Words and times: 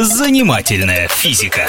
Занимательная 0.00 1.08
физика. 1.08 1.62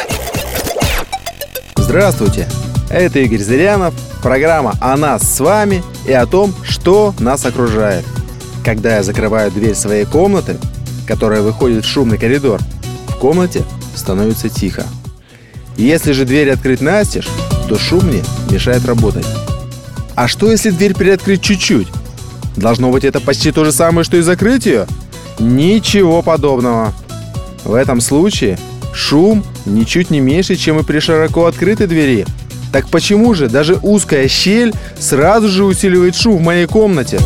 Здравствуйте! 1.75 2.47
Это 2.91 3.17
Игорь 3.21 3.39
Зырянов, 3.39 3.95
программа 4.21 4.75
о 4.79 4.95
нас 4.97 5.23
с 5.23 5.39
вами 5.39 5.81
и 6.05 6.11
о 6.11 6.27
том, 6.27 6.53
что 6.61 7.15
нас 7.17 7.43
окружает. 7.47 8.05
Когда 8.63 8.97
я 8.97 9.03
закрываю 9.03 9.49
дверь 9.49 9.73
своей 9.73 10.05
комнаты, 10.05 10.57
которая 11.07 11.41
выходит 11.41 11.83
в 11.83 11.87
шумный 11.87 12.19
коридор, 12.19 12.61
в 13.07 13.15
комнате 13.15 13.63
становится 13.95 14.47
тихо. 14.47 14.83
Если 15.75 16.11
же 16.11 16.23
дверь 16.23 16.51
открыть 16.51 16.81
настежь, 16.81 17.27
то 17.67 17.79
шум 17.79 18.05
мне 18.05 18.21
мешает 18.51 18.85
работать. 18.85 19.25
А 20.13 20.27
что 20.27 20.51
если 20.51 20.69
дверь 20.69 20.93
приоткрыть 20.93 21.41
чуть-чуть? 21.41 21.87
Должно 22.55 22.91
быть 22.91 23.05
это 23.05 23.21
почти 23.21 23.51
то 23.51 23.65
же 23.65 23.71
самое, 23.71 24.03
что 24.03 24.17
и 24.17 24.21
закрыть 24.21 24.67
ее? 24.67 24.85
Ничего 25.39 26.21
подобного. 26.21 26.93
В 27.69 27.75
этом 27.75 28.01
случае 28.01 28.57
шум 28.95 29.43
ничуть 29.67 30.09
не 30.09 30.19
меньше, 30.19 30.55
чем 30.55 30.79
и 30.79 30.83
при 30.83 30.97
широко 30.97 31.45
открытой 31.45 31.85
двери. 31.85 32.25
Так 32.73 32.89
почему 32.89 33.35
же 33.35 33.47
даже 33.47 33.75
узкая 33.83 34.27
щель 34.27 34.73
сразу 34.97 35.47
же 35.47 35.65
усиливает 35.65 36.15
шум 36.15 36.37
в 36.37 36.41
моей 36.41 36.65
комнате? 36.65 37.19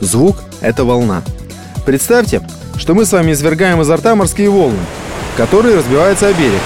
Звук– 0.00 0.42
это 0.60 0.84
волна. 0.84 1.22
Представьте, 1.86 2.40
что 2.76 2.94
мы 2.94 3.04
с 3.04 3.12
вами 3.12 3.30
извергаем 3.30 3.80
изо 3.82 3.94
рта 3.94 4.16
морские 4.16 4.50
волны, 4.50 4.80
которые 5.36 5.76
разбиваются 5.76 6.26
о 6.26 6.32
берег. 6.32 6.60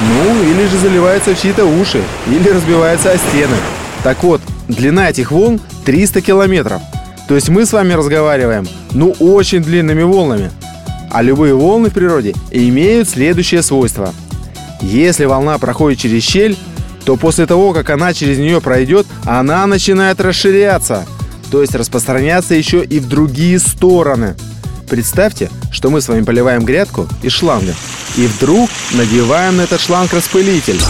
Ну, 0.00 0.42
или 0.42 0.66
же 0.66 0.76
заливаются 0.76 1.36
в 1.36 1.40
чьи-то 1.40 1.64
уши, 1.64 2.02
или 2.26 2.48
разбиваются 2.48 3.12
о 3.12 3.16
стены. 3.16 3.54
Так 4.02 4.24
вот, 4.24 4.40
длина 4.66 5.08
этих 5.08 5.30
волн 5.30 5.60
300 5.84 6.20
километров. 6.20 6.82
То 7.28 7.36
есть 7.36 7.48
мы 7.48 7.64
с 7.64 7.72
вами 7.72 7.92
разговариваем, 7.92 8.66
ну, 8.90 9.14
очень 9.20 9.62
длинными 9.62 10.02
волнами. 10.02 10.50
А 11.10 11.22
любые 11.22 11.54
волны 11.54 11.90
в 11.90 11.92
природе 11.92 12.34
имеют 12.50 13.08
следующее 13.08 13.62
свойство. 13.62 14.14
Если 14.80 15.24
волна 15.24 15.58
проходит 15.58 15.98
через 15.98 16.22
щель, 16.22 16.56
то 17.04 17.16
после 17.16 17.46
того, 17.46 17.72
как 17.72 17.90
она 17.90 18.14
через 18.14 18.38
нее 18.38 18.60
пройдет, 18.60 19.06
она 19.24 19.66
начинает 19.66 20.20
расширяться, 20.20 21.06
то 21.50 21.60
есть 21.60 21.74
распространяться 21.74 22.54
еще 22.54 22.84
и 22.84 23.00
в 23.00 23.08
другие 23.08 23.58
стороны. 23.58 24.36
Представьте, 24.88 25.50
что 25.72 25.90
мы 25.90 26.00
с 26.00 26.08
вами 26.08 26.22
поливаем 26.22 26.64
грядку 26.64 27.08
из 27.22 27.32
шланга, 27.32 27.74
и 28.16 28.26
вдруг 28.26 28.70
надеваем 28.92 29.56
на 29.56 29.62
этот 29.62 29.80
шланг 29.80 30.12
распылитель. 30.12 30.80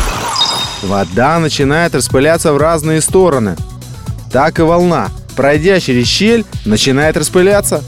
Вода 0.82 1.38
начинает 1.38 1.94
распыляться 1.94 2.52
в 2.52 2.56
разные 2.56 3.00
стороны. 3.00 3.56
Так 4.32 4.58
и 4.58 4.62
волна, 4.62 5.08
пройдя 5.36 5.80
через 5.80 6.06
щель, 6.06 6.44
начинает 6.64 7.16
распыляться. 7.16 7.82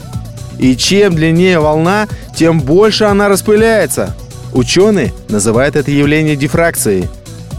И 0.63 0.77
чем 0.77 1.13
длиннее 1.13 1.59
волна, 1.59 2.07
тем 2.33 2.61
больше 2.61 3.03
она 3.03 3.27
распыляется. 3.27 4.15
Ученые 4.53 5.13
называют 5.27 5.75
это 5.75 5.91
явление 5.91 6.37
дифракцией. 6.37 7.09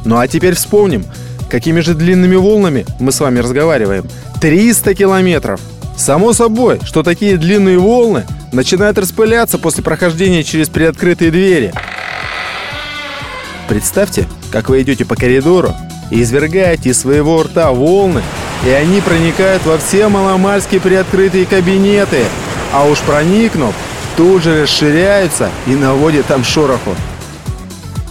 Ну 0.07 0.17
а 0.17 0.27
теперь 0.27 0.55
вспомним, 0.55 1.05
какими 1.51 1.81
же 1.81 1.93
длинными 1.93 2.37
волнами 2.37 2.87
мы 2.99 3.13
с 3.13 3.21
вами 3.21 3.41
разговариваем. 3.41 4.09
300 4.41 4.95
километров. 4.95 5.61
Само 5.99 6.33
собой, 6.33 6.81
что 6.83 7.03
такие 7.03 7.37
длинные 7.37 7.79
волны 7.79 8.25
начинают 8.53 8.97
распыляться 8.97 9.59
после 9.59 9.85
прохождения 9.85 10.43
через 10.43 10.71
приоткрытые 10.71 11.31
двери. 11.31 11.75
Представьте, 13.69 14.27
как 14.51 14.71
вы 14.71 14.81
идете 14.81 15.05
по 15.05 15.15
коридору 15.15 15.75
и 16.11 16.23
извергаете 16.23 16.89
из 16.89 17.01
своего 17.01 17.43
рта 17.43 17.71
волны, 17.71 18.23
и 18.67 18.71
они 18.71 19.03
проникают 19.03 19.67
во 19.67 19.77
все 19.77 20.09
маломальски 20.09 20.79
приоткрытые 20.79 21.45
кабинеты, 21.45 22.23
а 22.75 22.85
уж 22.87 22.99
проникнув, 22.99 23.73
тут 24.17 24.43
же 24.43 24.63
расширяются 24.63 25.49
и 25.69 25.77
наводят 25.77 26.27
там 26.27 26.43
шороху. 26.43 26.97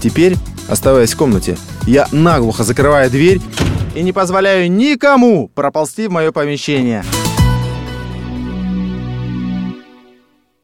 Теперь, 0.02 0.38
оставаясь 0.70 1.14
в 1.14 1.18
комнате, 1.18 1.58
я 1.86 2.08
наглухо 2.14 2.64
закрываю 2.64 3.12
дверь 3.12 3.42
и 3.94 4.02
не 4.02 4.14
позволяю 4.14 4.72
никому 4.72 5.50
проползти 5.50 6.08
в 6.08 6.12
мое 6.12 6.32
помещение– 6.32 7.04